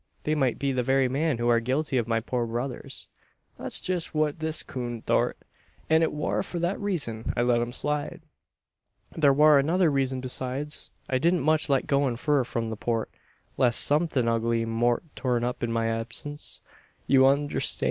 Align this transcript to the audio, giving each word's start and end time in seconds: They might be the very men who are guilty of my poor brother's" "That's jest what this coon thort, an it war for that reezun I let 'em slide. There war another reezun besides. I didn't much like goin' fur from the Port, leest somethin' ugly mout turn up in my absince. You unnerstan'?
They 0.23 0.33
might 0.33 0.57
be 0.57 0.71
the 0.71 0.81
very 0.81 1.07
men 1.07 1.37
who 1.37 1.47
are 1.49 1.59
guilty 1.59 1.95
of 1.97 2.07
my 2.07 2.21
poor 2.21 2.47
brother's" 2.47 3.05
"That's 3.59 3.79
jest 3.79 4.15
what 4.15 4.39
this 4.39 4.63
coon 4.63 5.03
thort, 5.03 5.37
an 5.91 6.01
it 6.01 6.11
war 6.11 6.41
for 6.41 6.57
that 6.57 6.79
reezun 6.79 7.31
I 7.37 7.43
let 7.43 7.61
'em 7.61 7.71
slide. 7.71 8.23
There 9.15 9.31
war 9.31 9.59
another 9.59 9.91
reezun 9.91 10.19
besides. 10.19 10.89
I 11.07 11.19
didn't 11.19 11.41
much 11.41 11.69
like 11.69 11.85
goin' 11.85 12.15
fur 12.15 12.43
from 12.43 12.71
the 12.71 12.75
Port, 12.77 13.11
leest 13.57 13.79
somethin' 13.81 14.27
ugly 14.27 14.65
mout 14.65 15.03
turn 15.15 15.43
up 15.43 15.61
in 15.61 15.71
my 15.71 15.85
absince. 15.85 16.61
You 17.05 17.21
unnerstan'? 17.27 17.79